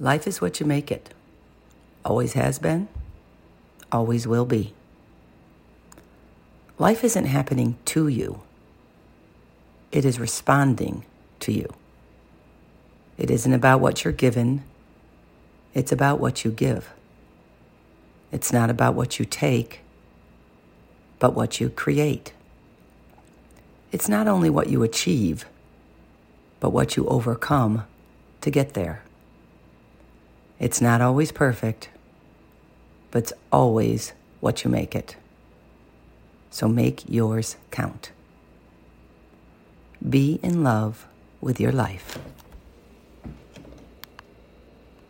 [0.00, 1.12] Life is what you make it.
[2.06, 2.88] Always has been,
[3.92, 4.72] always will be.
[6.78, 8.40] Life isn't happening to you,
[9.92, 11.04] it is responding
[11.40, 11.68] to you.
[13.18, 14.64] It isn't about what you're given,
[15.74, 16.88] it's about what you give.
[18.32, 19.80] It's not about what you take,
[21.18, 22.32] but what you create.
[23.92, 25.44] It's not only what you achieve,
[26.58, 27.84] but what you overcome
[28.40, 29.02] to get there.
[30.60, 31.88] It's not always perfect,
[33.10, 35.16] but it's always what you make it.
[36.50, 38.10] So make yours count.
[40.06, 41.06] Be in love
[41.40, 42.18] with your life.